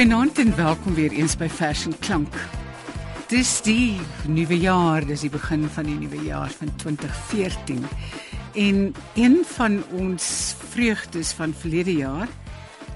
Goeienaand 0.00 0.38
en 0.38 0.56
welkom 0.56 0.94
weer 0.94 1.12
eens 1.12 1.34
by 1.36 1.44
Vers 1.52 1.82
en 1.84 1.92
Klank. 1.98 2.36
Dis 3.28 3.50
die 3.60 4.00
nuwe 4.24 4.56
jaar, 4.56 5.04
dis 5.04 5.26
die 5.26 5.28
begin 5.30 5.66
van 5.68 5.84
die 5.84 5.96
nuwe 5.98 6.22
jaar 6.24 6.48
van 6.56 6.70
2014. 6.80 7.84
En 8.56 8.94
een 9.20 9.36
van 9.44 9.76
ons 9.92 10.54
vreugdes 10.72 11.34
van 11.36 11.52
verlede 11.52 11.92
jaar 11.98 12.32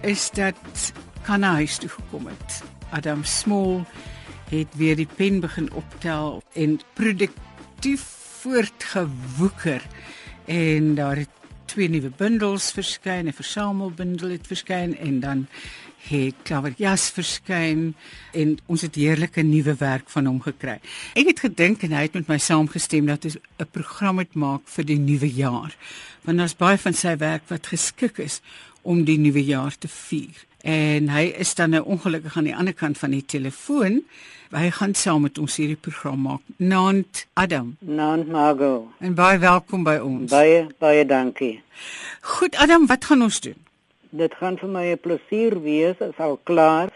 is 0.00 0.30
dat 0.32 0.56
Kana 1.28 1.52
huis 1.60 1.76
toe 1.76 1.92
gekom 1.92 2.24
het. 2.32 2.62
Adam 2.88 3.20
Small 3.24 3.84
het 4.48 4.73
weer 4.73 4.96
die 4.96 5.09
pen 5.16 5.42
begin 5.45 5.68
optel 5.76 6.40
en 6.56 6.80
produktief 6.96 8.09
voortgewoeker 8.40 9.84
en 10.48 10.95
daar 10.95 11.20
het 11.20 11.43
twee 11.66 11.88
nuwe 11.88 12.10
bundels 12.16 12.73
verskyn, 12.73 13.27
'n 13.28 13.32
versamelbundel 13.32 14.30
het 14.30 14.46
verskyn 14.46 14.96
en 14.98 15.20
dan 15.20 15.46
het 16.09 16.34
Klaver 16.42 16.74
Jas 16.77 17.10
verskyn 17.10 17.95
en 18.32 18.59
ons 18.66 18.82
het 18.84 18.95
heerlike 18.95 19.42
nuwe 19.42 19.74
werk 19.80 20.10
van 20.12 20.27
hom 20.27 20.40
gekry. 20.45 20.80
Ek 21.14 21.27
het 21.27 21.40
gedink 21.40 21.82
en 21.82 21.92
hy 21.96 22.02
het 22.09 22.18
met 22.18 22.28
my 22.28 22.38
saamgestem 22.38 23.06
dat 23.06 23.24
ons 23.24 23.37
'n 23.59 23.70
program 23.70 24.15
moet 24.15 24.35
maak 24.35 24.68
vir 24.68 24.85
die 24.85 24.98
nuwe 24.98 25.30
jaar. 25.32 25.76
Want 26.24 26.38
daar's 26.38 26.57
baie 26.57 26.79
van 26.79 26.92
sy 26.92 27.16
werk 27.16 27.48
wat 27.48 27.66
geskik 27.66 28.18
is 28.18 28.40
om 28.82 29.04
die 29.04 29.18
nuwe 29.18 29.45
jaar 29.45 29.79
te 29.79 29.88
vier. 29.88 30.45
En 30.65 31.10
hy 31.12 31.26
is 31.45 31.52
dan 31.54 31.74
nou 31.76 31.82
ongelukkig 31.84 32.37
aan 32.37 32.48
die 32.48 32.57
ander 32.57 32.74
kant 32.74 32.96
van 32.98 33.12
die 33.12 33.24
telefoon. 33.29 34.01
Hy 34.54 34.70
gaan 34.73 34.95
saam 34.96 35.26
met 35.26 35.38
ons 35.38 35.57
hierdie 35.60 35.76
program 35.76 36.23
maak. 36.24 36.40
Nant 36.57 37.26
Adam. 37.37 37.74
Nant 37.84 38.29
Margo. 38.32 38.88
En 39.04 39.15
baie 39.18 39.38
welkom 39.42 39.85
by 39.85 39.98
ons. 40.01 40.30
Baie 40.32 40.65
baie 40.80 41.04
dankie. 41.04 41.59
Goed 42.38 42.57
Adam, 42.57 42.87
wat 42.88 43.04
gaan 43.04 43.26
ons 43.26 43.40
doen? 43.45 43.59
Dit 44.15 44.35
gaan 44.40 44.57
vir 44.57 44.70
my 44.70 44.87
'n 44.92 45.01
plesier 45.04 45.60
wees 45.60 46.01
as 46.01 46.16
al 46.18 46.38
klaar 46.45 46.88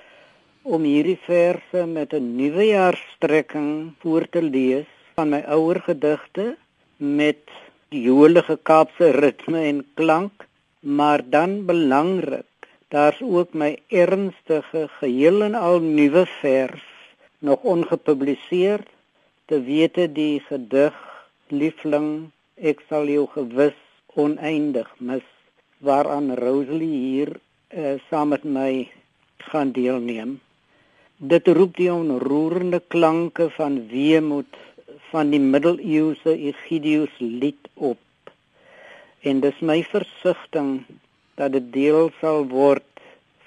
om 0.63 0.83
hierdie 0.83 1.19
verse 1.27 1.87
met 1.87 2.13
'n 2.13 2.37
nuwejaarsstrekking 2.37 3.95
voor 4.01 4.29
te 4.31 4.43
lees 4.43 4.87
van 5.15 5.29
my 5.29 5.43
ouer 5.47 5.81
gedigte 5.81 6.57
met 6.97 7.43
die 7.89 8.03
jolige 8.03 8.59
Kaapse 8.63 9.11
ritme 9.11 9.61
en 9.71 9.87
klank, 9.95 10.45
maar 10.81 11.23
dan 11.31 11.65
belangrik, 11.67 12.48
daar's 12.95 13.21
ook 13.23 13.53
my 13.53 13.77
ernstige 13.89 14.89
geheel 15.01 15.43
en 15.43 15.55
al 15.55 15.81
nuwe 15.81 16.25
vers 16.41 16.85
nog 17.39 17.63
ongepubliseer 17.63 18.85
te 19.45 19.61
wete 19.63 20.07
die 20.13 20.41
gedig 20.49 20.97
liefling 21.49 22.09
ek 22.57 22.81
sal 22.89 23.07
jou 23.09 23.27
gewis 23.35 23.77
oneindig 24.19 24.89
mis 24.99 25.27
waaraan 25.79 26.35
Rosalie 26.35 26.97
hier 26.99 27.31
uh, 27.37 27.95
saam 28.09 28.33
met 28.35 28.45
my 28.45 28.89
gaan 29.51 29.73
deelneem. 29.73 30.39
Dit 31.17 31.47
roep 31.49 31.77
die 31.77 31.91
onroerende 31.93 32.81
klanke 32.95 33.49
van 33.55 33.79
weemoed 33.91 34.59
van 35.11 35.31
die 35.31 35.41
middeleeuse 35.41 36.35
Egidius 36.35 37.15
lied 37.19 37.71
op. 37.75 38.01
En 39.23 39.41
dis 39.41 39.61
my 39.61 39.81
versigtiging 39.87 40.85
dat 41.39 41.55
dit 41.55 41.73
deel 41.73 42.11
sal 42.21 42.47
word 42.51 42.87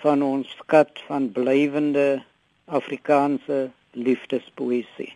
van 0.01 0.23
ons 0.23 0.49
skat 0.63 1.01
van 1.07 1.27
blywende 1.35 2.23
Afrikaanse 2.65 3.69
liefdespoesie. 3.91 5.11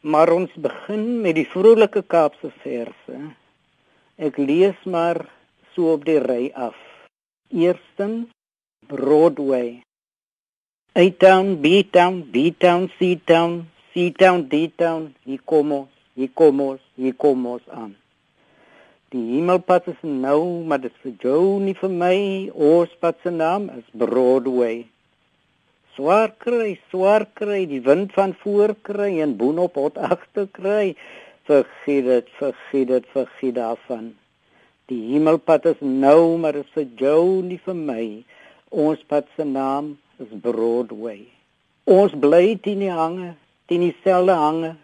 Maar 0.00 0.30
ons 0.30 0.54
begin 0.54 1.20
met 1.24 1.34
die 1.40 1.48
vrolike 1.50 2.04
Kaapse 2.06 2.52
verse. 2.62 3.18
Ek 4.16 4.38
lees 4.38 4.78
maar 4.86 5.24
so 5.74 5.98
op 5.98 6.06
die 6.06 6.20
ry 6.22 6.48
af. 6.54 6.78
Eerstens 7.50 8.30
Broadway. 8.86 9.82
A-town, 10.98 11.58
B-town, 11.60 12.22
B-town, 12.32 12.88
C-town, 12.98 13.66
C-town, 13.92 14.46
D-town, 14.48 15.14
hier 15.26 15.42
kom 15.44 15.72
ons, 15.72 15.90
hier 16.14 16.30
kom 16.34 16.62
ons, 16.64 16.82
hier 16.96 17.14
kom 17.14 17.46
ons 17.46 17.66
aan. 17.74 17.92
Die 19.14 19.22
hemelpad 19.24 19.86
is 19.88 20.00
nou, 20.04 20.64
maar 20.68 20.82
dit 20.82 20.92
is 20.92 21.00
vir 21.00 21.12
jou 21.24 21.42
nie 21.64 21.72
vir 21.78 21.92
my. 22.00 22.16
Ons 22.52 22.92
pad 23.00 23.16
se 23.24 23.30
naam 23.32 23.70
is 23.72 23.86
Broadway. 23.96 24.82
Swaar 25.96 26.34
kry, 26.44 26.74
swaar 26.92 27.24
kry, 27.40 27.62
die 27.70 27.80
wind 27.86 28.12
van 28.12 28.34
voor 28.42 28.74
kry 28.84 29.14
en 29.24 29.32
boonop 29.40 29.80
hot 29.80 29.96
agter 30.10 30.50
kry. 30.52 30.92
Vergiet 31.48 32.04
dit, 32.04 32.28
vergiet 32.36 32.92
dit, 32.92 33.08
vergiet 33.14 33.56
daarvan. 33.56 34.12
Die 34.92 35.00
hemelpad 35.14 35.72
is 35.72 35.80
nou, 35.80 36.36
maar 36.36 36.60
is 36.60 36.68
vir 36.76 36.84
jou 37.00 37.40
nie 37.48 37.58
vir 37.64 37.80
my. 37.80 38.04
Ons 38.68 39.00
pad 39.08 39.24
se 39.38 39.48
naam 39.48 39.94
is 40.20 40.28
Broadway. 40.44 41.22
Ons 41.88 42.12
bly 42.12 42.58
teen 42.60 42.84
die 42.84 42.92
hange, 42.92 43.32
teen 43.72 43.88
dieselfde 43.88 44.36
hange, 44.36 44.76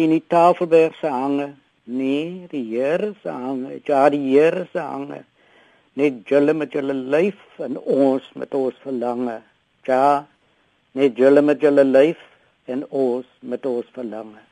teen 0.00 0.16
die 0.16 0.24
Tafelberg 0.32 0.96
se 0.96 1.12
hange. 1.12 1.52
Nee, 1.84 2.46
die 2.50 2.64
Here 2.76 3.14
se 3.22 3.30
hange, 3.30 3.80
ja 3.86 4.08
die 4.10 4.20
Here 4.30 4.66
se 4.72 4.78
hange. 4.78 5.24
Net 5.96 6.22
julle 6.28 6.54
met 6.54 6.72
julle 6.72 6.94
lyf 6.94 7.40
en 7.58 7.78
ons 7.78 8.26
met 8.34 8.54
ons 8.54 8.76
verlange. 8.84 9.40
Ja, 9.86 10.26
net 10.92 11.16
julle 11.18 11.42
met 11.42 11.60
julle 11.60 11.84
lyf 11.84 12.20
en 12.66 12.84
ons 12.90 13.26
met 13.40 13.66
ons 13.66 13.86
verlange. 13.96 14.42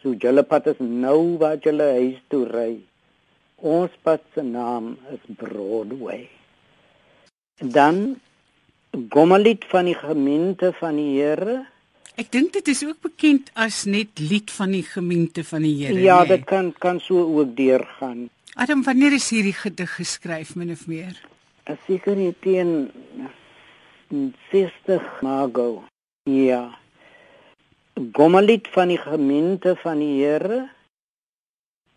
So 0.00 0.14
julle 0.14 0.42
pad 0.48 0.70
is 0.72 0.80
nou 0.80 1.36
waar 1.42 1.58
julle 1.60 1.90
huis 1.98 2.22
toe 2.32 2.46
ry. 2.48 2.72
Ons 3.60 3.92
pad 4.02 4.22
se 4.34 4.42
naam 4.42 4.94
is 5.12 5.20
Broadway. 5.36 6.28
Dan 7.60 8.16
Gomalit 9.12 9.64
van 9.70 9.84
die 9.86 9.94
gemeente 9.94 10.72
van 10.78 10.96
die 10.96 11.20
Here. 11.20 11.60
Ek 12.18 12.30
dink 12.32 12.52
dit 12.52 12.68
is 12.68 12.82
ook 12.86 13.00
bekend 13.04 13.50
as 13.54 13.84
net 13.84 14.18
lied 14.18 14.50
van 14.50 14.74
die 14.74 14.84
gemeente 14.86 15.44
van 15.44 15.62
die 15.62 15.76
Here. 15.84 16.00
Ja, 16.00 16.18
nee. 16.24 16.36
dit 16.36 16.44
kan 16.44 16.72
kan 16.78 17.00
so 17.00 17.22
ook 17.38 17.56
deurgaan. 17.56 18.28
Adam, 18.54 18.82
wanneer 18.82 19.12
is 19.12 19.30
hierdie 19.30 19.54
gedig 19.54 19.94
geskryf 19.94 20.54
min 20.56 20.70
of 20.70 20.86
meer? 20.86 21.14
Seker 21.86 22.16
nie 22.16 22.34
teen 22.42 22.90
60 24.50 25.22
Mago. 25.22 25.84
Ja. 26.26 26.78
Gomalit 28.12 28.68
van 28.74 28.88
die 28.88 28.98
gemeente 28.98 29.76
van 29.82 30.02
die 30.02 30.24
Here 30.24 30.68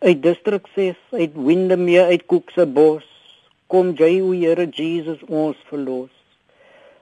uit 0.04 0.22
distrik 0.22 0.66
6 0.74 0.96
uit 1.10 1.34
Windermere 1.34 2.04
uit 2.12 2.26
Koeksebos 2.28 3.06
kom 3.72 3.94
jy 3.96 4.18
o 4.20 4.34
Here 4.36 4.66
Jesus 4.68 5.22
ons 5.28 5.60
verlos 5.70 6.12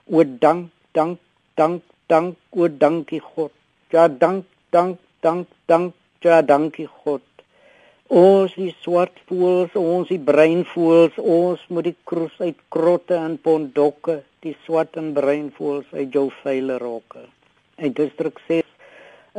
o 0.06 0.22
dank 0.44 0.70
dank 0.94 1.18
dank 1.58 1.82
dank 2.12 2.58
o 2.62 2.68
dankie 2.84 3.20
God 3.26 3.52
ja 3.94 4.06
dank 4.24 4.44
dank 4.76 4.98
dank 5.26 5.48
dank 5.72 5.94
ja 6.26 6.40
dankie 6.52 6.88
God 7.04 7.24
ons 8.22 8.54
die 8.60 8.74
swart 8.84 9.22
voels 9.30 9.76
ons 9.82 10.12
die 10.14 10.20
bruin 10.30 10.64
voels 10.74 11.18
ons 11.38 11.66
moet 11.68 11.90
die 11.90 11.96
kruis 12.12 12.38
uit 12.40 12.60
krotte 12.76 13.18
en 13.18 13.36
pondokke 13.48 14.20
die 14.46 14.56
swart 14.66 15.00
en 15.02 15.12
bruin 15.18 15.50
voels 15.58 15.88
uit 15.92 16.08
jou 16.20 16.28
veile 16.42 16.78
rokke 16.86 17.26
uit 17.82 17.94
distrik 18.00 18.40
6 18.48 18.68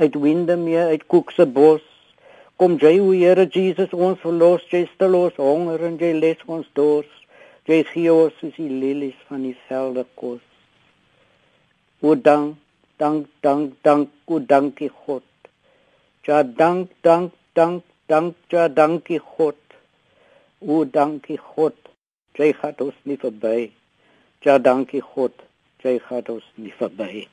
uit 0.04 0.22
Windermere 0.28 0.92
uit 0.94 1.08
Koeksebos 1.08 1.90
Kom 2.64 2.76
jy 2.80 3.00
o 3.02 3.10
Here 3.12 3.44
Jesus 3.50 3.92
ons 3.92 4.20
verlos, 4.22 4.62
jy 4.72 4.84
stil 4.92 5.16
ons 5.18 5.40
honger 5.42 5.82
en 5.88 5.96
jy 6.00 6.12
les 6.16 6.44
ons 6.48 6.68
dors. 6.78 7.10
Jy 7.68 7.80
gee 7.90 8.14
ons 8.14 8.36
soos 8.40 8.54
die 8.56 8.70
lelies 8.70 9.18
van 9.28 9.42
die 9.48 9.56
velde 9.68 10.06
kos. 10.20 10.44
O 12.06 12.14
dank, 12.16 12.60
dank, 12.98 13.28
dank, 13.42 13.74
dank, 13.84 14.10
o 14.26 14.40
dankie 14.40 14.92
God. 15.06 15.24
Ja 16.28 16.44
dank, 16.44 16.90
dank, 17.02 17.34
dank, 17.54 17.84
dank, 18.08 18.36
ja 18.50 18.68
dankie 18.68 19.20
God. 19.20 19.56
O 20.62 20.86
dankie 20.86 21.38
God. 21.38 21.76
Jy 22.38 22.54
het 22.62 22.82
ons 22.82 22.96
nie 23.04 23.18
verby. 23.18 23.72
Ja 24.46 24.58
dankie 24.58 25.02
God. 25.02 25.44
Jy 25.84 26.00
het 26.10 26.30
ons 26.30 26.48
nie 26.56 26.74
verby. 26.80 27.28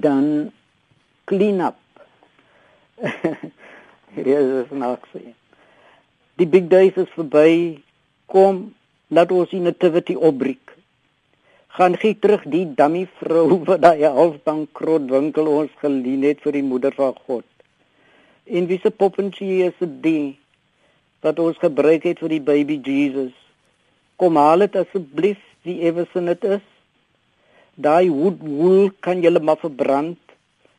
Dan 0.00 0.52
clean 1.24 1.60
up. 1.60 1.76
Hier 4.14 4.26
is 4.26 4.68
snaakse. 4.68 5.34
Die 6.38 6.46
big 6.46 6.68
days 6.68 6.96
is 6.96 7.10
verby. 7.14 7.80
Kom, 8.30 8.74
laat 9.14 9.32
ons 9.32 9.50
die 9.50 9.62
nativity 9.62 10.16
opbreek. 10.16 10.74
Gaan 11.74 11.96
gee 11.98 12.14
terug 12.18 12.44
die 12.50 12.64
dummy 12.78 13.04
vrou 13.20 13.58
wat 13.68 13.82
daai 13.82 14.06
halfbankrot 14.06 15.08
winkel 15.10 15.50
ons 15.50 15.72
geleen 15.82 16.26
het 16.26 16.42
vir 16.46 16.58
die 16.58 16.66
moeder 16.66 16.94
van 16.94 17.16
God. 17.26 17.46
En 18.44 18.68
wie 18.68 18.78
se 18.82 18.90
poppentjie 18.90 19.64
is 19.66 19.78
dit 19.80 20.36
wat 21.24 21.38
ons 21.40 21.56
gebruik 21.58 22.04
het 22.04 22.20
vir 22.20 22.34
die 22.36 22.44
baby 22.44 22.76
Jesus? 22.84 23.32
Kom 24.20 24.36
haal 24.36 24.66
dit 24.66 24.76
asseblief 24.76 25.40
wie 25.64 25.80
ewersin 25.88 26.28
dit 26.30 26.44
is. 26.58 26.66
Daai 27.74 28.10
wood 28.10 28.38
wool 28.42 28.90
kan 29.00 29.22
jy 29.22 29.30
maar 29.38 29.58
verbrand. 29.58 30.18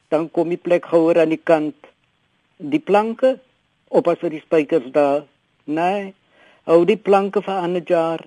Dan 0.10 0.30
kom 0.32 0.50
die 0.50 0.62
plek 0.62 0.86
gehoor 0.86 1.20
aan 1.20 1.34
die 1.34 1.42
kant. 1.44 1.76
Die 2.58 2.80
planke 2.80 3.40
op 3.90 4.08
as 4.08 4.20
vir 4.20 4.30
die 4.30 4.44
spykers 4.44 4.92
daar. 4.92 5.26
Nee. 5.66 6.14
Hou 6.66 6.86
die 6.86 6.98
planke 6.98 7.42
vir 7.42 7.68
'n 7.68 7.84
jaar. 7.86 8.22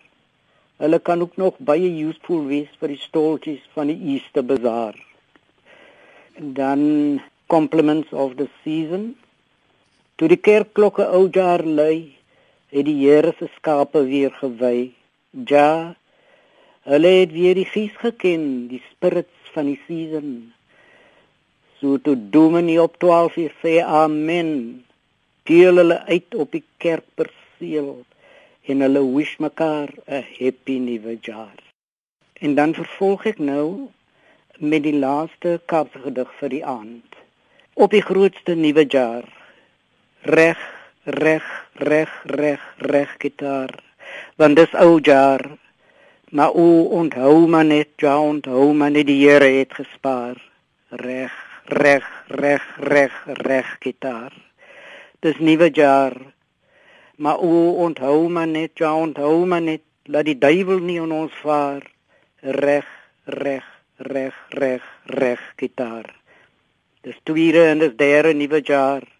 Hulle 0.79 0.99
kan 0.99 1.21
ook 1.21 1.37
nog 1.37 1.55
baie 1.59 1.91
useful 2.07 2.45
wees 2.47 2.69
vir 2.81 2.89
die 2.89 3.03
stoltjies 3.03 3.63
van 3.75 3.87
die 3.87 3.99
Easter 4.15 4.45
bazaar. 4.45 4.95
Dan 6.37 7.21
compliments 7.49 8.13
of 8.13 8.37
the 8.37 8.49
season. 8.63 9.17
Toe 10.17 10.29
die 10.29 10.41
kerkklokke 10.49 11.09
ou 11.15 11.29
jaar 11.35 11.65
lui, 11.65 12.15
het 12.71 12.85
die 12.85 12.97
Here 13.01 13.33
se 13.39 13.49
skape 13.57 14.05
weer 14.05 14.31
gewy. 14.31 14.93
Ja. 15.31 15.95
Hulle 16.89 17.09
het 17.19 17.33
weer 17.37 17.53
die 17.59 17.67
gees 17.69 17.97
geken, 18.01 18.45
die 18.71 18.81
spirits 18.89 19.51
van 19.53 19.67
die 19.69 19.81
season. 19.85 20.29
So 21.81 21.99
toe 22.01 22.15
Dominee 22.33 22.81
op 22.81 22.97
12 22.97 23.37
uur 23.43 23.53
sê 23.61 23.75
amen. 23.85 24.53
Deel 25.45 25.83
hulle 25.83 25.99
uit 26.09 26.35
op 26.35 26.57
die 26.57 26.63
kerkperseel 26.81 27.91
en 28.73 28.87
hulle 28.87 29.03
wish 29.05 29.37
mekaar 29.37 29.93
'n 30.07 30.25
happy 30.39 30.79
nuwe 30.87 31.19
jaar. 31.21 31.61
En 32.41 32.55
dan 32.55 32.75
vervolg 32.75 33.27
ek 33.27 33.39
nou 33.39 33.91
met 34.59 34.83
die 34.83 34.97
laaste 34.97 35.61
Kaapse 35.67 36.01
gedig 36.09 36.33
vir 36.41 36.49
die 36.49 36.65
aand. 36.65 37.21
Op 37.75 37.91
die 37.91 38.03
grootste 38.03 38.55
nuwe 38.55 38.85
jaar. 38.89 39.29
Reg, 40.23 40.59
reg, 41.05 41.47
reg, 41.75 42.11
reg, 42.25 42.75
reg 42.79 43.15
gitaar. 43.19 43.73
Want 44.37 44.57
dis 44.57 44.75
ou 44.75 44.99
jaar. 45.03 45.59
Maar 46.31 46.51
o 46.51 46.83
onthou 46.83 47.47
maar 47.49 47.65
net, 47.65 47.89
ja 47.97 48.21
onthou 48.21 48.73
maar 48.75 48.91
net 48.91 49.07
die 49.07 49.29
Here 49.29 49.49
het 49.59 49.73
gespaar. 49.75 50.37
Reg, 50.89 51.33
reg, 51.65 52.05
reg, 52.27 52.65
reg, 52.77 53.15
reg 53.25 53.77
gitaar. 53.81 54.33
Dis 55.25 55.39
nuwe 55.39 55.71
jaar. 55.73 56.13
Maar 57.17 57.39
o 57.39 57.73
onthou 57.73 58.29
maar 58.29 58.47
net, 58.47 58.71
ja 58.75 58.95
onthou 58.95 59.47
maar 59.47 59.63
net, 59.63 59.83
laat 60.05 60.29
die 60.29 60.39
duiwel 60.39 60.79
nie 60.85 61.01
in 61.01 61.13
ons 61.13 61.33
vaar. 61.41 61.83
Reg, 62.41 62.87
reg, 63.25 63.65
reg, 63.97 64.37
reg, 64.49 64.85
reg 65.05 65.53
gitaar. 65.57 66.13
Dis 67.01 67.17
tweede 67.23 67.65
en 67.73 67.79
dis 67.79 67.97
derde 67.97 68.35
nuwe 68.37 68.61
jaar. 68.63 69.18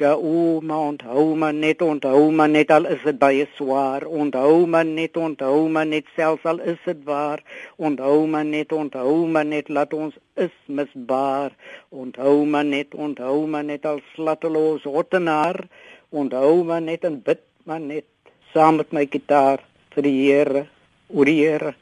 Ja, 0.00 0.14
o, 0.16 0.60
maar 0.60 0.78
onthou 0.78 1.36
maar 1.36 1.54
net, 1.54 1.82
onthou 1.82 2.30
maar 2.32 2.48
net 2.48 2.70
al 2.72 2.86
is 2.88 3.02
dit 3.04 3.18
baie 3.20 3.44
swaar. 3.56 4.06
Onthou 4.08 4.66
maar 4.66 4.86
net, 4.88 5.16
onthou 5.16 5.68
maar 5.68 5.86
net 5.86 6.06
selfs 6.16 6.46
al 6.48 6.60
is 6.72 6.78
dit 6.84 7.02
waar. 7.04 7.42
Onthou 7.76 8.26
maar 8.26 8.46
net, 8.48 8.72
onthou 8.72 9.26
maar 9.28 9.44
net 9.44 9.68
laat 9.68 9.92
ons 9.92 10.16
is 10.40 10.54
misbaar. 10.64 11.52
Onthou 11.88 12.46
maar 12.46 12.64
net, 12.64 12.94
onthou 12.94 13.44
maar 13.46 13.64
net 13.64 13.84
al 13.84 14.00
slatteloos 14.14 14.88
hottenaar. 14.88 15.66
Onthou 16.08 16.64
maar 16.64 16.80
net 16.80 17.04
en 17.04 17.20
bid 17.22 17.44
maar 17.68 17.84
net 17.84 18.08
saam 18.54 18.80
met 18.80 18.96
my 18.96 19.04
gitaar 19.04 19.60
vir 19.92 20.08
die 20.08 20.16
Here, 20.22 20.64
oor 21.12 21.28
die 21.28 21.42
Here 21.42 21.74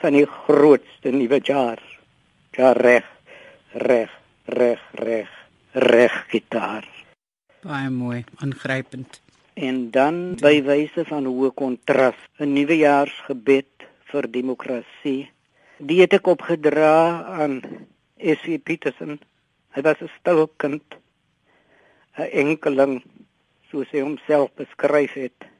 van 0.00 0.16
die 0.16 0.24
grootste 0.46 1.12
nuwe 1.12 1.44
jaar. 1.44 1.84
Ja 2.56 2.72
reg, 2.72 3.04
reg, 3.76 4.16
reg, 4.46 4.80
reg, 5.04 5.28
reg 5.92 6.24
gitaar. 6.32 6.97
Baie 7.58 7.90
mooi, 7.90 8.24
aangrypend. 8.36 9.20
En 9.54 9.90
dan 9.90 10.18
by 10.38 10.60
wyse 10.62 11.02
van 11.08 11.24
hoë 11.26 11.48
kontras, 11.58 12.18
'n 12.38 12.52
nuwejaarsgebed 12.54 13.86
vir 14.10 14.30
demokrasie. 14.30 15.30
Dit 15.78 15.98
het 15.98 16.12
ek 16.12 16.26
opgedra 16.26 17.24
aan 17.42 17.62
S.C. 18.18 18.62
Peterson. 18.62 19.18
Hy 19.74 19.82
was 19.82 19.98
'n 20.00 20.10
stil 20.20 20.46
kind, 20.56 20.86
'n 22.14 22.30
enkeling 22.30 23.02
soos 23.70 23.90
hy 23.90 24.00
homself 24.06 24.54
beskryf 24.54 25.12
het. 25.12 25.50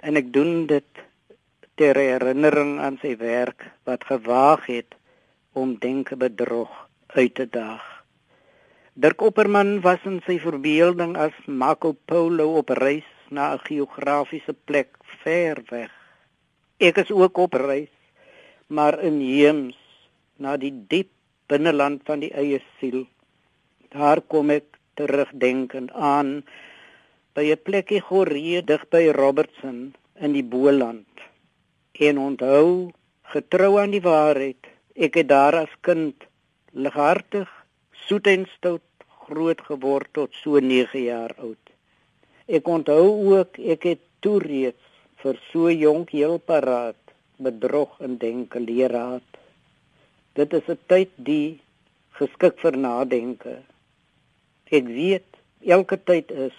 En 0.00 0.16
ek 0.16 0.32
doen 0.32 0.66
dit 0.66 0.90
ter 1.74 1.96
herinnering 1.96 2.78
aan 2.78 2.98
sy 3.02 3.16
werk 3.16 3.72
wat 3.84 4.04
gewaag 4.04 4.66
het 4.66 4.94
om 5.52 5.78
denke 5.78 6.16
bedrog 6.16 6.70
uit 7.06 7.34
te 7.34 7.48
daag. 7.50 7.95
Dirk 8.96 9.20
Opperman 9.20 9.82
was 9.84 10.00
in 10.08 10.22
sy 10.24 10.38
verbeelding 10.40 11.18
as 11.20 11.34
Marco 11.44 11.90
Polo 12.08 12.46
op 12.56 12.70
reis 12.78 13.08
na 13.28 13.52
'n 13.52 13.60
geografiese 13.68 14.54
plek 14.68 14.88
ver 15.20 15.60
weg. 15.68 15.92
Ek 16.80 16.96
is 17.02 17.10
ook 17.10 17.36
op 17.36 17.52
reis, 17.60 17.92
maar 18.66 18.96
in 19.08 19.18
heems 19.20 19.76
na 20.40 20.56
die 20.56 20.72
diep 20.72 21.10
binneland 21.46 22.00
van 22.08 22.24
die 22.24 22.32
eie 22.32 22.60
siel. 22.78 23.04
Daar 23.92 24.20
kom 24.20 24.48
ek 24.50 24.80
terugdenkend 24.94 25.92
aan 25.92 26.30
by 27.34 27.44
'n 27.52 27.62
plekkie 27.68 28.00
Goree 28.00 28.64
dig 28.64 28.88
by 28.88 29.12
Robertson 29.12 29.92
in 30.24 30.32
die 30.32 30.48
Boland. 30.54 31.12
En 31.92 32.18
onthou, 32.18 32.92
getrou 33.22 33.76
aan 33.76 33.92
die 33.92 34.06
waarheid, 34.12 34.62
ek 34.96 35.14
het 35.20 35.28
daar 35.28 35.54
as 35.54 35.72
kind 35.80 36.16
lighartig 36.72 37.55
soet 38.06 38.26
en 38.30 38.44
stout 38.54 38.82
groot 39.26 39.60
geword 39.68 40.12
tot 40.14 40.34
so 40.42 40.60
9 40.62 41.00
jaar 41.02 41.34
oud. 41.42 41.72
Ek 42.46 42.68
onthou 42.70 43.06
ook 43.34 43.58
ek 43.58 43.86
het 43.90 44.02
toe 44.22 44.38
reeds 44.42 44.92
vir 45.22 45.40
so 45.50 45.72
jonk 45.72 46.12
heel 46.14 46.38
paraat 46.38 47.14
bedrog 47.42 47.96
en 48.06 48.14
denke 48.22 48.62
leraad. 48.62 49.26
Dit 50.38 50.54
is 50.54 50.68
'n 50.68 50.78
tyd 50.86 51.10
die 51.16 51.58
geskik 52.18 52.60
vir 52.62 52.76
nadenke. 52.76 53.56
Ek 54.70 54.86
weet 54.86 55.28
elke 55.76 55.96
tyd 55.96 56.30
is 56.30 56.56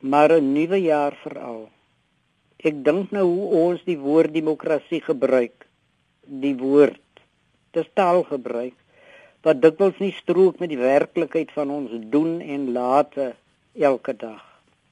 maar 0.00 0.30
'n 0.32 0.52
nuwe 0.52 0.78
jaar 0.78 1.14
veral. 1.24 1.68
Ek 2.58 2.84
dink 2.84 3.10
nou 3.10 3.26
hoe 3.26 3.48
ons 3.66 3.82
die 3.84 3.98
woord 3.98 4.32
demokrasie 4.32 5.00
gebruik. 5.00 5.66
Die 6.22 6.54
woord. 6.54 7.02
Dis 7.72 7.86
taalgebruik 7.94 8.74
wat 9.46 9.60
dikwels 9.62 9.98
nie 10.02 10.12
strook 10.16 10.58
met 10.58 10.72
die 10.72 10.80
werklikheid 10.80 11.52
van 11.54 11.70
ons 11.70 11.92
doen 12.12 12.40
en 12.40 12.72
late 12.72 13.34
elke 13.74 14.14
dag. 14.16 14.42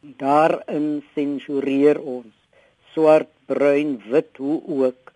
Daarin 0.00 1.02
sensureer 1.14 1.98
ons 2.00 2.32
swart, 2.94 3.32
bruin, 3.46 3.96
wit 4.10 4.38
hoe 4.38 4.60
ook 4.66 5.12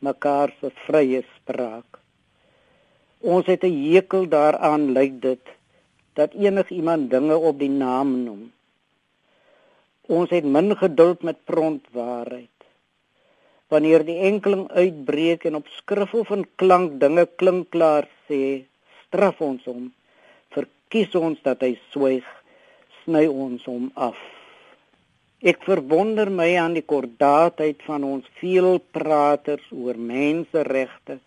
mekaar 0.00 0.54
se 0.60 0.70
vrye 0.86 1.22
spraak. 1.36 1.98
Ons 3.20 3.46
het 3.46 3.64
'n 3.64 3.92
hekel 3.92 4.28
daaraan 4.28 4.92
lyk 4.92 5.20
dit 5.20 5.44
dat 6.14 6.32
enigiemand 6.32 7.10
dinge 7.10 7.36
op 7.36 7.58
die 7.58 7.68
naam 7.68 8.24
noem. 8.24 8.52
Ons 10.06 10.30
het 10.30 10.44
min 10.44 10.76
geduld 10.76 11.22
met 11.22 11.44
prontwaarheid. 11.44 12.59
Wanneer 13.70 14.04
die 14.06 14.18
enkeling 14.26 14.66
uitbreek 14.74 15.46
en 15.46 15.60
op 15.60 15.70
skrif 15.78 16.14
of 16.18 16.32
in 16.34 16.44
klank 16.62 16.98
dinge 17.02 17.26
klink 17.42 17.70
klaar 17.74 18.08
sê, 18.26 18.66
straf 19.06 19.40
ons 19.46 19.64
hom, 19.70 19.88
verkies 20.54 21.14
ons 21.14 21.38
dat 21.46 21.62
hy 21.62 21.76
swyg, 21.92 22.26
sny 23.04 23.26
ons 23.30 23.64
hom 23.70 23.88
af. 23.94 24.18
Ek 25.40 25.62
verwonder 25.64 26.28
my 26.28 26.50
aan 26.60 26.74
die 26.76 26.84
kordaatheid 26.84 27.80
van 27.86 28.04
ons 28.04 28.26
veelpraters 28.42 29.70
oor 29.72 29.96
menseregte, 29.96 31.20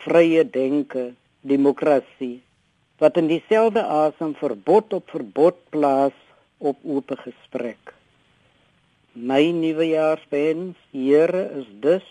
vrye 0.00 0.46
denke, 0.48 1.12
demokrasie 1.40 2.40
wat 3.00 3.16
in 3.16 3.30
dieselfde 3.30 3.80
asem 3.80 4.34
verbod 4.36 4.92
op 4.92 5.08
verbod 5.14 5.56
plaas 5.72 6.16
op 6.58 6.76
oop 6.84 7.14
gesprek. 7.24 7.94
My 9.20 9.52
nuwejaarswens, 9.52 10.76
Here, 10.92 11.42
is 11.60 11.66
dus 11.84 12.06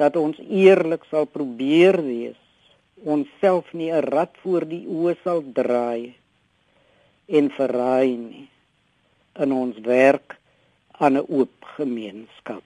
dat 0.00 0.16
ons 0.16 0.38
eerlik 0.48 1.04
sal 1.10 1.26
probeer 1.28 1.98
wees, 2.00 2.40
onsself 3.04 3.68
nie 3.76 3.92
'n 3.92 4.08
rad 4.08 4.32
voor 4.42 4.64
die 4.64 4.86
oë 4.88 5.14
sal 5.24 5.44
draai 5.52 6.14
en 7.28 7.50
verraai 7.52 8.16
nie 8.16 8.48
in 9.44 9.52
ons 9.52 9.76
werk 9.84 10.38
aan 10.98 11.16
'n 11.20 11.26
oop 11.28 11.56
gemeenskap. 11.76 12.64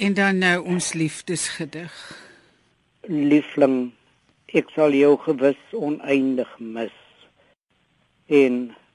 En 0.00 0.14
dan 0.14 0.38
nou 0.38 0.64
ons 0.64 0.92
liefdesgedig. 0.92 1.92
Liefling, 3.04 3.90
ek 4.48 4.70
sal 4.72 4.94
jou 4.96 5.10
gewis 5.20 5.58
oneindig 5.76 6.54
mis. 6.56 6.94
En 8.32 8.54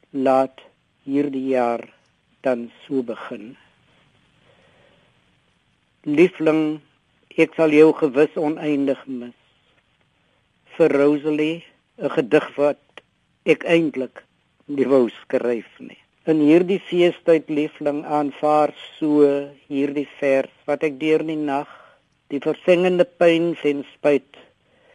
laat 0.09 0.63
hierdie 1.05 1.43
jaar 1.51 1.83
dan 2.41 2.71
so 2.87 3.05
begin. 3.05 3.51
Liefling, 6.09 6.79
ek 7.37 7.53
sal 7.53 7.75
jou 7.77 7.91
gewis 8.01 8.33
oneindig 8.41 9.03
mis. 9.05 9.37
Vir 10.73 10.89
Rosalie, 10.89 11.61
'n 12.01 12.09
gedig 12.17 12.49
wat 12.57 13.05
ek 13.45 13.61
eintlik 13.69 14.25
nie 14.65 14.89
wou 14.89 15.05
skryf 15.21 15.69
nie. 15.77 16.01
In 16.25 16.39
hierdie 16.41 16.79
feestyd 16.81 17.51
liefling 17.53 17.99
aanvaar 18.09 18.71
so 18.97 19.27
hierdie 19.69 20.07
vers 20.17 20.63
wat 20.65 20.81
ek 20.87 20.95
deur 20.97 21.21
die 21.27 21.37
nag 21.37 21.69
die 22.33 22.39
versengende 22.41 23.05
pyn 23.05 23.51
en 23.71 23.83
spyt 23.91 24.39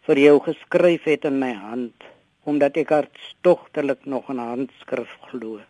vir 0.09 0.19
jou 0.25 0.33
geskryf 0.49 1.07
het 1.07 1.29
in 1.31 1.39
my 1.39 1.53
hand 1.55 2.09
omdat 2.51 2.81
ek 2.83 2.91
hartstogtelik 2.97 4.03
nog 4.03 4.27
'n 4.27 4.43
handskrif 4.43 5.15
glo. 5.29 5.63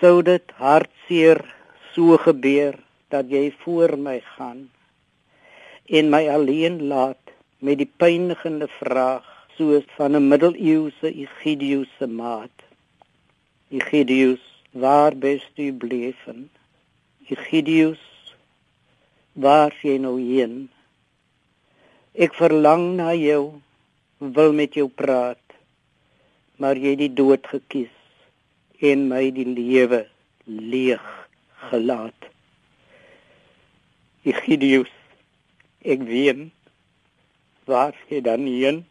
Sou 0.00 0.20
dit 0.20 0.56
hartseer 0.60 1.40
so 1.96 2.20
gebeur 2.28 2.76
dat 3.08 3.32
jy 3.32 3.46
voor 3.64 3.96
my 3.96 4.20
gaan 4.36 4.68
en 5.88 6.10
my 6.10 6.24
alleen 6.28 6.82
laat 6.92 7.24
met 7.58 7.78
die 7.80 7.92
pynigende 8.04 8.68
vraag 8.80 9.24
soos 9.56 9.86
van 9.96 10.12
'n 10.12 10.28
middeleeuse 10.28 11.08
Egidius 11.08 11.88
se 11.98 12.06
maat. 12.06 12.56
Egidius 13.70 14.53
waar 14.74 15.16
best 15.16 15.54
u 15.54 15.72
bleven? 15.72 16.50
Egidius, 17.28 18.02
waar 19.32 19.70
is 19.70 19.82
jy 19.86 20.00
nou 20.02 20.16
heen? 20.18 20.66
Ek 22.18 22.34
verlang 22.34 22.96
na 22.98 23.12
jou, 23.14 23.62
wil 24.18 24.50
met 24.52 24.74
jou 24.74 24.88
praat, 24.90 25.38
maar 26.58 26.74
het 26.74 26.98
die 26.98 27.12
dood 27.14 27.46
gekies 27.46 27.94
en 28.82 29.06
my 29.12 29.30
die 29.36 29.46
lewe 29.46 30.04
leeg 30.50 31.06
gelaat. 31.70 32.30
Egidius, 34.26 34.90
ek 35.86 36.02
ween, 36.10 36.48
waar 37.70 37.94
is 37.94 38.10
jy 38.10 38.24
dan 38.26 38.50
heen? 38.50 38.82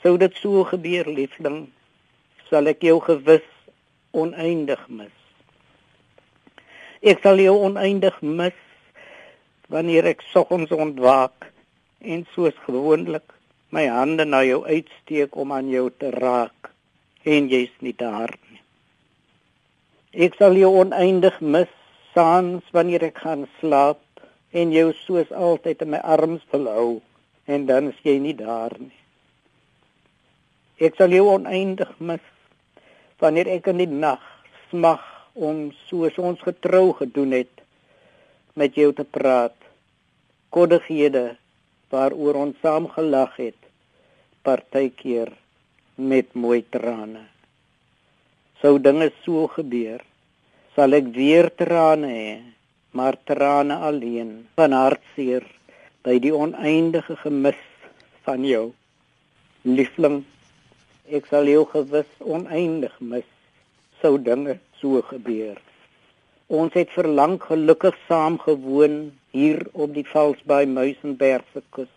Sou 0.00 0.16
dit 0.16 0.40
so 0.40 0.64
gebeur, 0.72 1.04
liefling, 1.04 1.66
sal 2.48 2.72
ek 2.72 2.88
jou 2.88 2.96
gewis 3.04 3.53
oneindig 4.14 4.80
mis. 4.88 5.14
Ek 7.04 7.20
sal 7.20 7.42
jou 7.42 7.56
oneindig 7.66 8.16
mis 8.22 8.56
wanneer 9.68 10.06
ek 10.08 10.24
soggens 10.30 10.72
ontwaak 10.72 11.50
en 12.00 12.24
soos 12.34 12.56
gewoonlik 12.66 13.34
my 13.74 13.86
hande 13.90 14.24
na 14.24 14.44
jou 14.46 14.62
uitsteek 14.64 15.36
om 15.36 15.52
aan 15.52 15.68
jou 15.72 15.88
te 15.90 16.12
raak 16.14 16.70
en 17.24 17.48
jy's 17.50 17.72
nie 17.80 17.94
daar 17.98 18.32
nie. 18.50 18.60
Ek 20.26 20.36
sal 20.38 20.54
jou 20.56 20.70
oneindig 20.84 21.40
mis 21.40 21.72
saans 22.14 22.66
wanneer 22.76 23.08
ek 23.08 23.18
gaan 23.24 23.48
slaap 23.58 24.02
en 24.54 24.70
jou 24.72 24.92
soos 25.04 25.32
altyd 25.34 25.82
in 25.82 25.94
my 25.96 26.02
arms 26.16 26.44
wil 26.52 26.68
hou 26.70 26.90
en 27.50 27.66
dan 27.66 27.90
is 27.90 27.98
jy 28.06 28.20
nie 28.22 28.36
daar 28.38 28.76
nie. 28.78 28.94
Ek 30.78 30.94
sal 30.98 31.12
jou 31.14 31.26
oneindig 31.32 31.90
mis 31.98 32.22
wanneer 33.22 33.50
ek 33.56 33.68
in 33.72 33.82
die 33.82 33.90
nag 33.90 34.22
smag 34.70 35.02
om 35.34 35.68
soos 35.88 36.16
ons 36.18 36.40
getrou 36.46 36.92
gedoen 37.00 37.34
het 37.34 37.62
met 38.54 38.74
jou 38.78 38.92
te 38.94 39.04
praat 39.04 39.56
koddighede 40.54 41.24
waaroor 41.94 42.40
ons 42.46 42.58
saam 42.62 42.88
gelag 42.96 43.34
het 43.42 43.58
partykeer 44.46 45.30
met 45.96 46.34
mooi 46.34 46.62
trane. 46.70 47.24
Sou 48.60 48.78
dinge 48.78 49.10
so 49.24 49.46
gebeur 49.56 50.02
sal 50.74 50.94
ek 50.98 51.10
weer 51.14 51.50
trane 51.58 52.10
hê 52.10 52.30
maar 52.94 53.18
trane 53.30 53.76
alleen 53.88 54.30
van 54.58 54.74
hartseer 54.74 55.46
by 56.06 56.18
die 56.22 56.34
oneindige 56.34 57.16
gemis 57.22 57.60
van 58.26 58.46
jou 58.46 58.66
liefling 59.64 60.22
ek 61.12 61.26
sal 61.28 61.48
jou 61.48 61.64
gewis 61.68 62.08
oneindig 62.20 62.94
mis 63.00 63.28
sou 64.00 64.16
dinge 64.18 64.56
so 64.80 65.02
gebeur. 65.04 65.58
Ons 66.48 66.72
het 66.76 66.90
vir 66.96 67.08
lank 67.08 67.44
gelukkig 67.50 67.96
saam 68.08 68.38
gewoon 68.40 69.12
hier 69.32 69.60
op 69.72 69.92
die 69.94 70.06
Valsbaai 70.08 70.66
Muizenberg 70.66 71.44
se 71.52 71.62
kus 71.76 71.92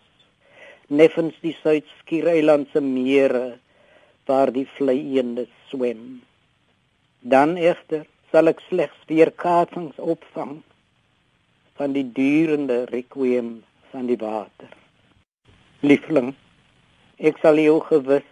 neffens 0.88 1.36
die 1.40 1.54
Suid-Skiereilandse 1.62 2.80
mere 2.80 3.58
waar 4.28 4.52
die 4.52 4.66
vleieende 4.76 5.46
swem. 5.68 6.20
Dan 7.20 7.56
egter 7.56 8.06
sal 8.32 8.48
ek 8.52 8.60
slegs 8.68 9.04
weer 9.08 9.32
kaartings 9.32 9.96
opvang 9.98 10.58
van 11.80 11.94
die 11.96 12.04
durende 12.04 12.84
requiem 12.92 13.62
van 13.92 14.08
die 14.08 14.20
water. 14.20 14.72
Liefling 15.80 16.34
ek 17.18 17.40
sal 17.40 17.60
jou 17.60 17.80
gewis 17.88 18.26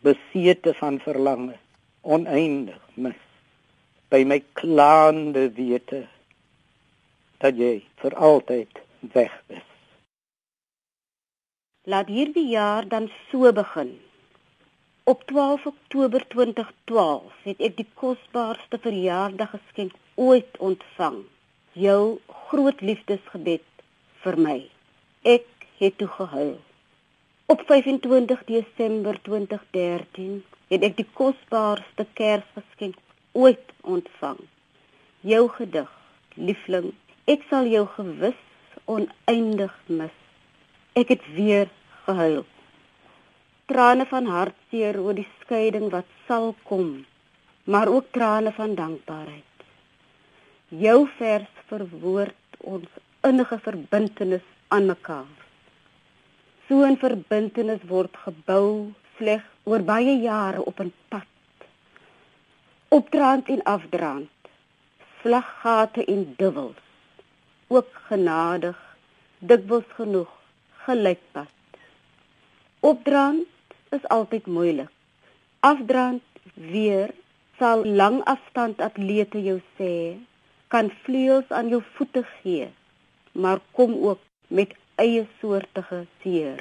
besete 0.00 0.74
van 0.74 0.98
verlange 1.00 1.56
oneindig 2.02 2.80
mis. 2.94 3.18
By 4.10 4.24
my 4.24 4.40
klaande 4.58 5.50
wete 5.56 6.06
dat 7.40 7.56
jy 7.56 7.80
vir 8.02 8.16
altyd 8.16 8.80
weg 9.14 9.34
is. 9.48 9.66
Laat 11.88 12.08
hierdie 12.12 12.48
jaar 12.52 12.88
dan 12.88 13.08
so 13.30 13.52
begin. 13.52 13.94
Op 15.04 15.22
12 15.26 15.66
Oktober 15.66 16.24
2012 16.28 17.32
het 17.42 17.62
ek 17.68 17.76
die 17.80 17.88
kosbaarste 17.94 18.78
verjaardaggeskenk 18.84 19.94
ooit 20.14 20.58
ontvang. 20.58 21.22
Jou 21.72 22.20
groot 22.50 22.80
liefdesgebed 22.84 23.64
vir 24.24 24.36
my. 24.36 24.58
Ek 25.24 25.48
het 25.80 25.96
toe 25.98 26.10
gehuil 26.18 26.58
Op 27.50 27.62
25 27.66 28.44
Desember 28.44 29.18
2013 29.22 30.44
het 30.70 30.84
ek 30.86 30.92
die 31.00 31.06
kosbaarste 31.18 32.04
Kersgeskenk 32.14 33.00
ooit 33.34 33.72
ontvang. 33.82 34.38
Jou 35.26 35.40
gedig, 35.56 35.88
liefling, 36.36 36.92
ek 37.26 37.42
sal 37.50 37.66
jou 37.66 37.82
gewis 37.96 38.38
oneindig 38.94 39.74
mis. 39.88 40.14
Ek 40.94 41.10
het 41.10 41.26
weer 41.34 41.66
gehuil. 42.04 42.46
Trane 43.66 44.06
van 44.12 44.30
hartseer 44.30 45.00
oor 45.02 45.18
die 45.18 45.26
skeiding 45.40 45.90
wat 45.90 46.06
sal 46.30 46.52
kom, 46.70 47.00
maar 47.66 47.90
ook 47.90 48.14
trane 48.14 48.54
van 48.62 48.78
dankbaarheid. 48.78 49.66
Jou 50.86 50.98
vers 51.18 51.60
verwoord 51.74 52.62
ons 52.62 52.98
innige 53.26 53.58
verbintenis 53.66 54.46
aan 54.70 54.86
mekaar 54.94 55.39
so 56.70 56.84
'n 56.86 56.96
verbintenis 57.02 57.82
word 57.92 58.12
gebou 58.24 58.66
vleg 59.18 59.42
oor 59.70 59.82
baie 59.92 60.12
jare 60.24 60.60
op 60.70 60.76
'n 60.84 60.92
pad. 61.10 61.30
Opdraand 62.98 63.48
en 63.54 63.62
afdraand. 63.76 64.36
Slaggate 65.20 66.04
en 66.14 66.22
duwels. 66.40 66.82
Ook 67.76 67.90
genadig, 68.10 68.78
dikwels 69.38 69.90
genoeg 69.98 70.32
gelykpad. 70.84 71.50
Opdraand 72.80 73.48
is 73.96 74.04
altyd 74.16 74.46
moeilik. 74.46 74.92
Afdraand 75.60 76.22
weer 76.74 77.10
sal 77.58 77.84
lang 78.00 78.22
afstand 78.34 78.80
atlete 78.88 79.42
jou 79.48 79.58
sê 79.78 79.94
kan 80.68 80.92
vleuels 81.02 81.48
aan 81.48 81.68
jou 81.68 81.82
voete 81.94 82.22
gee, 82.36 82.68
maar 83.32 83.58
kom 83.72 83.92
ook 84.08 84.22
met 84.46 84.70
eie 85.00 85.26
soortige 85.40 86.04
seer. 86.22 86.60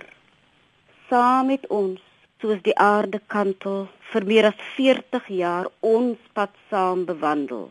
Saam 1.09 1.49
met 1.51 1.65
ons, 1.67 1.99
soos 2.39 2.61
die 2.63 2.75
aarde 2.79 3.19
kantel, 3.33 3.87
vir 4.11 4.25
meer 4.31 4.47
as 4.49 4.61
40 4.77 5.27
jaar 5.41 5.67
ons 5.85 6.31
pad 6.37 6.53
saam 6.69 7.03
bewandel 7.09 7.67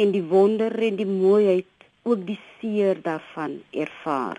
en 0.00 0.12
die 0.14 0.22
wonder 0.32 0.74
en 0.86 0.96
die 1.00 1.08
mooiheid 1.08 1.86
ook 2.08 2.22
die 2.26 2.38
seer 2.58 3.00
daarvan 3.02 3.60
ervaar. 3.70 4.38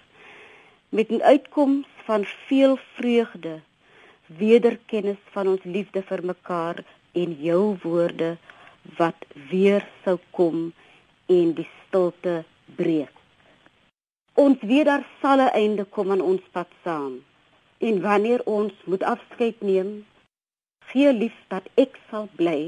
Met 0.89 1.11
'n 1.11 1.21
uitkoms 1.21 1.87
van 2.05 2.25
veel 2.47 2.77
vreugde, 2.95 3.59
wederkennis 4.25 5.21
van 5.31 5.47
ons 5.47 5.63
liefde 5.63 6.01
vir 6.01 6.25
mekaar 6.25 6.83
en 7.11 7.37
jou 7.41 7.77
woorde 7.83 8.37
wat 8.97 9.25
weer 9.49 9.87
sou 10.03 10.17
kom 10.31 10.73
en 11.25 11.53
die 11.53 11.67
stilte 11.87 12.43
breek. 12.75 13.20
Ons 14.41 14.61
weet 14.69 14.87
daar 14.89 15.03
sal 15.21 15.39
'n 15.45 15.53
einde 15.61 15.83
kom 15.95 16.11
aan 16.11 16.21
ons 16.31 16.45
pad 16.55 16.69
saam. 16.83 17.13
En 17.87 17.95
wanneer 18.01 18.41
ons 18.57 18.73
moet 18.89 19.03
afskeid 19.13 19.57
neem, 19.61 19.89
gee 20.89 21.13
lief 21.13 21.37
dat 21.53 21.65
ek 21.83 21.99
sal 22.09 22.25
bly 22.39 22.61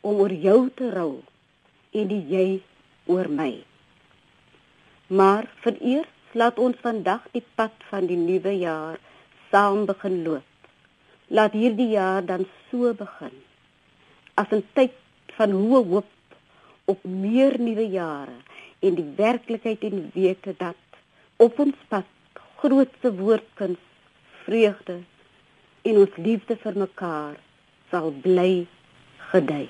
om 0.00 0.14
oor 0.22 0.34
jou 0.46 0.60
te 0.78 0.90
rou 0.90 1.14
en 1.98 2.06
die 2.12 2.24
jy 2.34 2.48
oor 3.06 3.28
my. 3.40 3.52
Maar 5.06 5.44
vereers 5.64 6.14
laat 6.32 6.58
ons 6.58 6.82
vandag 6.86 7.22
die 7.36 7.46
pad 7.54 7.74
van 7.90 8.06
die 8.06 8.20
nuwe 8.28 8.54
jaar 8.58 8.98
saam 9.50 9.86
begin 9.86 10.22
loop. 10.26 10.50
Laat 11.26 11.52
hierdie 11.52 11.90
jaar 11.94 12.26
dan 12.26 12.46
so 12.70 12.94
begin. 12.94 13.36
As 14.34 14.50
'n 14.50 14.64
tyd 14.72 14.94
van 15.36 15.50
hoë 15.50 15.82
hoop 15.90 16.10
op 16.84 17.04
meer 17.04 17.60
nuwe 17.60 17.86
jare 17.88 18.38
en 18.80 18.96
die 18.96 19.08
werklikheid 19.16 19.84
en 19.88 20.10
wete 20.14 20.54
dat 20.58 21.00
op 21.36 21.58
ons 21.58 21.76
pad 21.88 22.08
grootste 22.60 23.12
woordkuns, 23.16 23.80
vreugde 24.44 25.00
en 25.82 26.00
ons 26.04 26.16
liefde 26.16 26.56
vir 26.60 26.80
mekaar 26.84 27.36
sal 27.92 28.12
bly 28.24 28.66
gedei. 29.32 29.68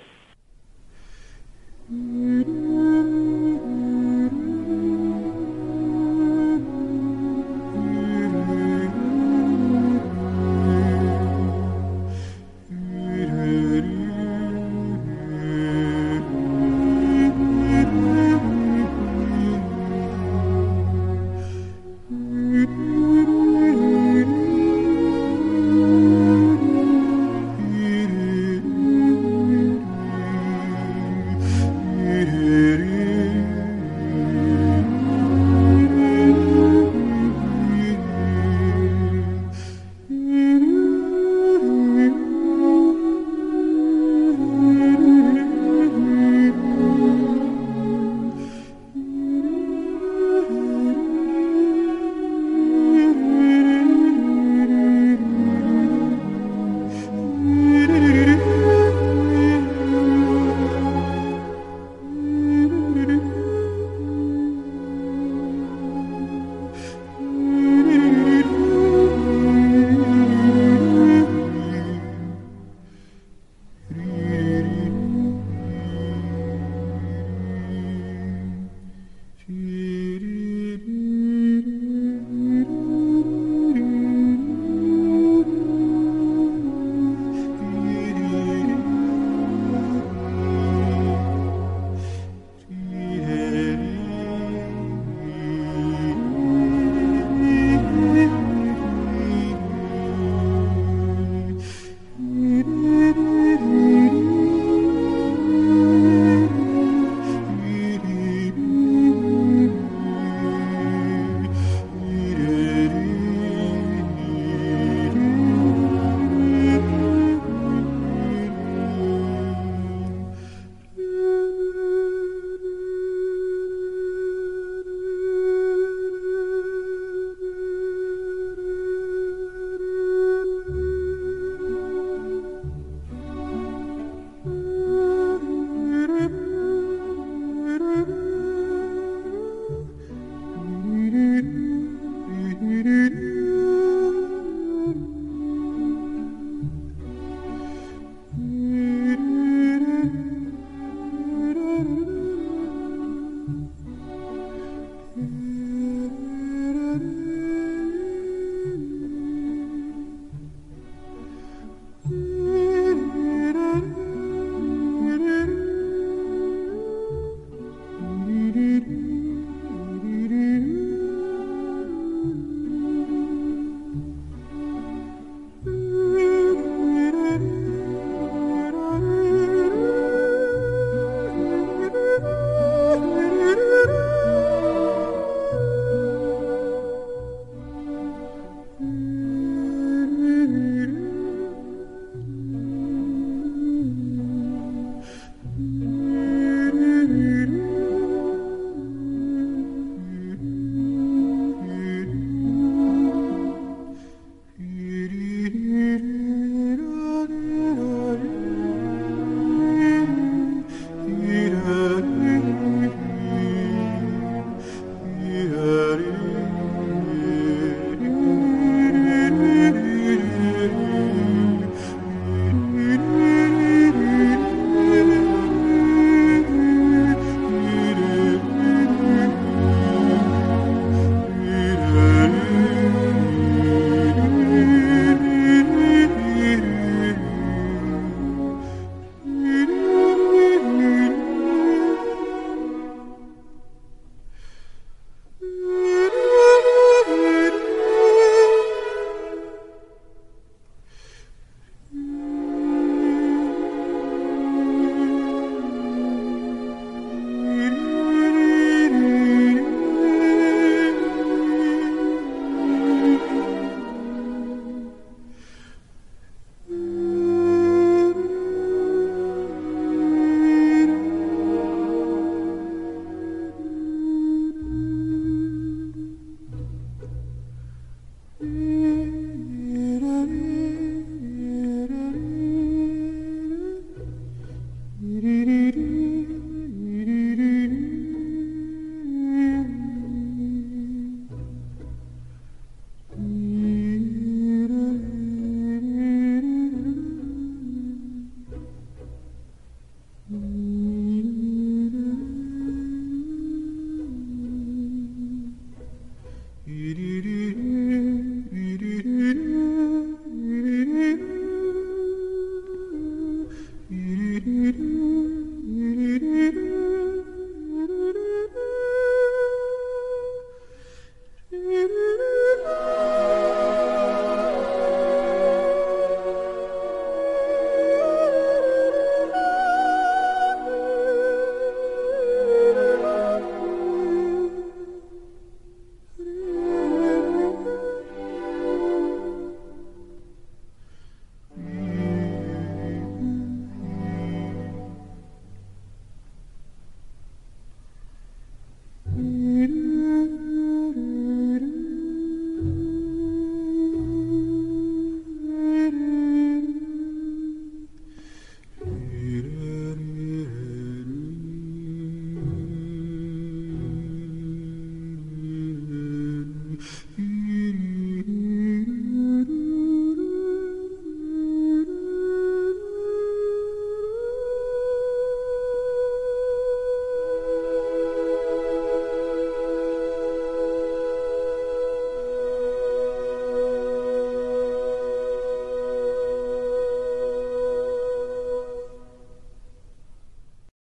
Mm 1.87 2.42
-hmm. 2.42 3.69